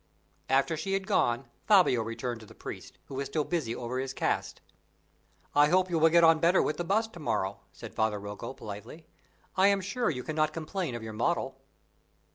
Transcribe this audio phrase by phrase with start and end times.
[0.49, 4.15] After she had gone, Fabio returned to the priest, who was still busy over his
[4.15, 4.59] cast.
[5.53, 8.55] "I hope you will get on better with the bust to morrow," said Father Rocco,
[8.55, 9.05] politely;
[9.55, 11.61] "I am sure you cannot complain of your model."